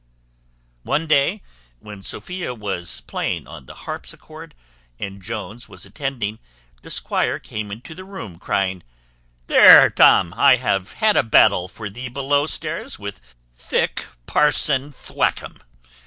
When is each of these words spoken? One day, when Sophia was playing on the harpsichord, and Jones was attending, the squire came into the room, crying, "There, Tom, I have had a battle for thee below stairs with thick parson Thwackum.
One 0.81 1.05
day, 1.05 1.43
when 1.79 2.01
Sophia 2.01 2.55
was 2.55 3.01
playing 3.01 3.45
on 3.45 3.67
the 3.67 3.75
harpsichord, 3.85 4.55
and 4.97 5.21
Jones 5.21 5.69
was 5.69 5.85
attending, 5.85 6.39
the 6.81 6.89
squire 6.89 7.37
came 7.37 7.71
into 7.71 7.93
the 7.93 8.03
room, 8.03 8.39
crying, 8.39 8.81
"There, 9.45 9.91
Tom, 9.91 10.33
I 10.35 10.55
have 10.55 10.93
had 10.93 11.15
a 11.15 11.21
battle 11.21 11.67
for 11.67 11.87
thee 11.87 12.09
below 12.09 12.47
stairs 12.47 12.97
with 12.97 13.21
thick 13.55 14.05
parson 14.25 14.91
Thwackum. 14.91 15.61